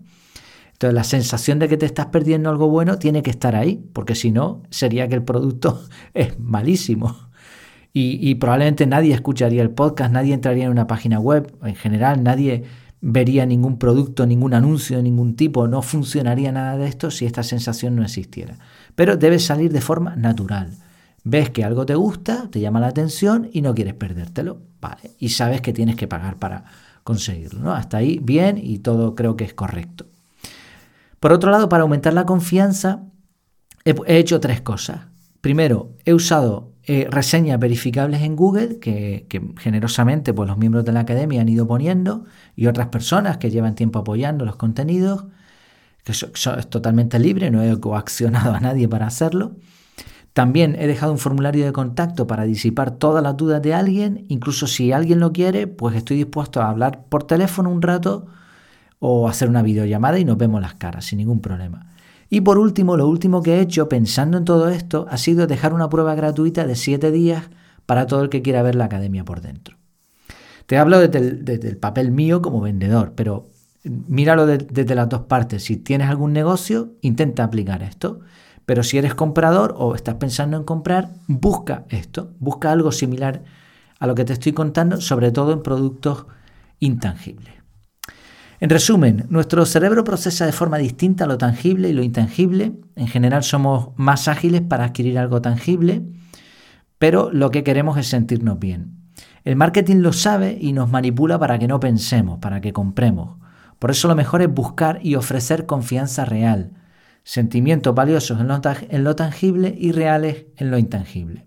Entonces 0.73 0.93
la 0.93 1.05
sensación 1.05 1.59
de 1.59 1.69
que 1.69 1.77
te 1.77 1.85
estás 1.85 2.07
perdiendo 2.07 2.49
algo 2.49 2.67
bueno 2.67 2.99
tiene 2.99 3.21
que 3.23 3.29
estar 3.29 3.55
ahí, 3.55 3.81
porque 3.93 4.15
si 4.15 4.31
no, 4.31 4.63
sería 4.69 5.07
que 5.07 5.15
el 5.15 5.23
producto 5.23 5.81
es 6.13 6.37
malísimo. 6.39 7.15
Y, 7.93 8.19
y 8.29 8.35
probablemente 8.35 8.85
nadie 8.85 9.13
escucharía 9.13 9.61
el 9.61 9.69
podcast, 9.69 10.11
nadie 10.11 10.33
entraría 10.33 10.65
en 10.65 10.71
una 10.71 10.87
página 10.87 11.17
web, 11.19 11.55
en 11.63 11.75
general 11.75 12.23
nadie 12.23 12.65
vería 13.01 13.45
ningún 13.45 13.77
producto, 13.77 14.25
ningún 14.25 14.53
anuncio 14.53 14.97
de 14.97 15.03
ningún 15.03 15.35
tipo, 15.35 15.67
no 15.67 15.81
funcionaría 15.81 16.51
nada 16.51 16.77
de 16.77 16.87
esto 16.87 17.11
si 17.11 17.25
esta 17.25 17.43
sensación 17.43 17.95
no 17.95 18.03
existiera. 18.03 18.57
Pero 18.95 19.17
debe 19.17 19.39
salir 19.39 19.71
de 19.71 19.81
forma 19.81 20.15
natural. 20.15 20.71
Ves 21.23 21.49
que 21.49 21.63
algo 21.63 21.85
te 21.85 21.95
gusta, 21.95 22.49
te 22.51 22.59
llama 22.59 22.79
la 22.79 22.87
atención 22.87 23.49
y 23.51 23.61
no 23.61 23.73
quieres 23.73 23.95
perdértelo, 23.95 24.61
vale, 24.79 25.11
y 25.19 25.29
sabes 25.29 25.61
que 25.61 25.73
tienes 25.73 25.95
que 25.95 26.07
pagar 26.07 26.37
para 26.37 26.65
conseguirlo, 27.03 27.61
¿no? 27.61 27.73
Hasta 27.73 27.97
ahí 27.97 28.19
bien 28.21 28.59
y 28.61 28.79
todo 28.79 29.15
creo 29.15 29.35
que 29.35 29.43
es 29.43 29.53
correcto. 29.53 30.05
Por 31.19 31.33
otro 31.33 31.49
lado, 31.49 31.69
para 31.69 31.81
aumentar 31.81 32.13
la 32.13 32.25
confianza, 32.25 33.03
he, 33.83 33.95
hecho 34.17 34.39
tres 34.39 34.61
cosas. 34.61 35.07
Primero, 35.41 35.93
he 36.05 36.13
usado 36.13 36.73
eh, 36.87 37.07
reseñas 37.09 37.59
verificables 37.59 38.21
en 38.21 38.35
Google 38.35 38.79
que, 38.79 39.25
generosamente 39.57 40.33
pues, 40.33 40.47
los 40.47 40.57
miembros 40.57 40.85
de 40.85 40.91
la 40.91 40.99
academia 41.01 41.41
han 41.41 41.49
ido 41.49 41.65
poniendo 41.65 42.25
y 42.55 42.67
otras 42.67 42.87
personas 42.89 43.37
que 43.37 43.49
llevan 43.49 43.73
tiempo 43.73 43.99
apoyando 43.99 44.45
los 44.45 44.55
contenidos, 44.55 45.25
que 46.03 46.11
es 46.11 46.27
totalmente 46.69 47.17
libre, 47.17 47.49
no 47.49 47.63
he 47.63 47.79
coaccionado 47.79 48.53
a 48.53 48.59
nadie 48.59 48.87
para 48.87 49.07
hacerlo. 49.07 49.55
También 50.33 50.75
he 50.77 50.85
dejado 50.85 51.11
un 51.11 51.17
formulario 51.17 51.65
de 51.65 51.71
contacto 51.71 52.27
para 52.27 52.43
disipar 52.43 52.91
todas 52.91 53.23
las 53.23 53.37
dudas 53.37 53.61
de 53.61 53.73
alguien, 53.73 54.25
incluso 54.27 54.67
si 54.67 54.91
alguien 54.91 55.19
lo 55.19 55.31
quiere, 55.31 55.65
pues 55.65 55.95
estoy 55.95 56.17
dispuesto 56.17 56.61
a 56.61 56.69
hablar 56.69 57.05
por 57.09 57.23
teléfono 57.23 57.69
un 57.69 57.81
rato 57.81 58.27
o 58.99 59.27
hacer 59.27 59.49
una 59.49 59.63
videollamada 59.63 60.19
y 60.19 60.25
nos 60.25 60.37
vemos 60.37 60.61
las 60.61 60.75
caras 60.75 61.05
sin 61.05 61.17
ningún 61.17 61.39
problema. 61.39 61.94
Y 62.29 62.41
por 62.41 62.57
último, 62.57 62.97
lo 62.97 63.07
último 63.07 63.41
que 63.41 63.55
he 63.55 63.61
hecho 63.61 63.87
pensando 63.87 64.37
en 64.37 64.45
todo 64.45 64.69
esto 64.69 65.05
ha 65.09 65.17
sido 65.17 65.47
dejar 65.47 65.73
una 65.73 65.89
prueba 65.89 66.15
gratuita 66.15 66.65
de 66.65 66.75
7 66.75 67.11
días 67.11 67.49
para 67.85 68.07
todo 68.07 68.23
el 68.23 68.29
que 68.29 68.41
quiera 68.41 68.63
ver 68.63 68.75
la 68.75 68.85
academia 68.85 69.23
por 69.23 69.41
dentro. 69.41 69.77
Te 70.65 70.77
hablo 70.77 70.99
desde 70.99 71.67
el, 71.67 71.77
papel 71.77 72.11
mío 72.11 72.41
como 72.41 72.61
vendedor, 72.61 73.13
pero 73.15 73.47
míralo 73.83 74.47
desde 74.47 74.95
las 74.95 75.09
dos 75.09 75.21
partes. 75.21 75.63
Si 75.63 75.77
tienes 75.77 76.09
algún 76.09 76.33
negocio, 76.33 76.93
intenta 77.01 77.43
aplicar 77.43 77.83
esto. 77.83 78.21
Pero 78.65 78.81
si 78.81 78.97
eres 78.97 79.13
comprador 79.13 79.75
o 79.77 79.93
estás 79.93 80.15
pensando 80.15 80.57
en 80.57 80.63
comprar, 80.63 81.11
busca 81.27 81.85
esto, 81.89 82.31
busca 82.39 82.71
algo 82.71 82.91
similar 82.91 83.43
a 83.99 84.07
lo 84.07 84.15
que 84.15 84.25
te 84.25 84.33
estoy 84.33 84.53
contando, 84.53 84.99
sobre 85.01 85.31
todo 85.31 85.53
en 85.53 85.61
productos 85.61 86.25
intangibles. 86.79 87.53
En 88.59 88.69
resumen, 88.69 89.25
nuestro 89.29 89.65
cerebro 89.65 90.03
procesa 90.03 90.45
de 90.45 90.51
forma 90.51 90.77
distinta 90.77 91.25
lo 91.25 91.37
tangible 91.37 91.89
y 91.89 91.93
lo 91.93 92.03
intangible. 92.03 92.73
En 92.95 93.07
general 93.07 93.43
somos 93.43 93.89
más 93.97 94.27
ágiles 94.27 94.61
para 94.61 94.85
adquirir 94.85 95.19
algo 95.19 95.41
tangible, 95.41 96.03
pero 96.97 97.31
lo 97.31 97.51
que 97.51 97.63
queremos 97.63 97.97
es 97.97 98.07
sentirnos 98.07 98.57
bien. 98.59 98.95
El 99.43 99.55
marketing 99.55 99.97
lo 99.97 100.13
sabe 100.13 100.57
y 100.59 100.73
nos 100.73 100.89
manipula 100.89 101.37
para 101.37 101.59
que 101.59 101.67
no 101.67 101.79
pensemos, 101.79 102.39
para 102.39 102.61
que 102.61 102.73
compremos. 102.73 103.37
Por 103.77 103.91
eso 103.91 104.07
lo 104.07 104.15
mejor 104.15 104.41
es 104.41 104.51
buscar 104.51 104.99
y 105.03 105.15
ofrecer 105.15 105.65
confianza 105.65 106.25
real, 106.25 106.71
sentimientos 107.23 107.93
valiosos 107.93 108.39
en 108.39 109.03
lo, 109.03 109.15
tangible 109.15 109.75
y 109.77 109.91
reales 109.91 110.45
en 110.55 110.71
lo 110.71 110.77
intangible. 110.77 111.45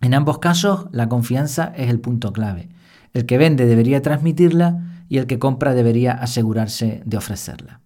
En 0.00 0.12
ambos 0.12 0.38
casos, 0.38 0.88
la 0.90 1.08
confianza 1.08 1.72
es 1.76 1.88
el 1.88 2.00
punto 2.00 2.32
clave. 2.32 2.68
El 3.14 3.24
que 3.24 3.38
vende 3.38 3.64
debería 3.66 4.02
transmitirla 4.02 4.95
y 5.08 5.18
el 5.18 5.26
que 5.26 5.38
compra 5.38 5.74
debería 5.74 6.12
asegurarse 6.12 7.02
de 7.04 7.16
ofrecerla. 7.16 7.80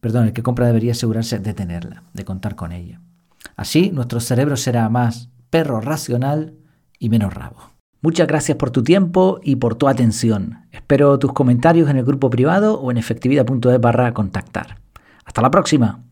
Perdón, 0.00 0.26
el 0.26 0.32
que 0.32 0.42
compra 0.42 0.66
debería 0.66 0.92
asegurarse 0.92 1.38
de 1.38 1.54
tenerla, 1.54 2.04
de 2.12 2.24
contar 2.24 2.54
con 2.54 2.72
ella. 2.72 3.00
Así, 3.56 3.90
nuestro 3.90 4.20
cerebro 4.20 4.56
será 4.56 4.88
más 4.88 5.30
perro 5.50 5.80
racional 5.80 6.54
y 6.98 7.08
menos 7.08 7.34
rabo. 7.34 7.72
Muchas 8.00 8.28
gracias 8.28 8.56
por 8.56 8.70
tu 8.70 8.84
tiempo 8.84 9.40
y 9.42 9.56
por 9.56 9.74
tu 9.74 9.88
atención. 9.88 10.66
Espero 10.70 11.18
tus 11.18 11.32
comentarios 11.32 11.90
en 11.90 11.96
el 11.96 12.04
grupo 12.04 12.30
privado 12.30 12.80
o 12.80 12.92
en 12.92 12.96
efectividad.es 12.96 13.80
barra 13.80 14.14
contactar. 14.14 14.78
Hasta 15.24 15.42
la 15.42 15.50
próxima. 15.50 16.07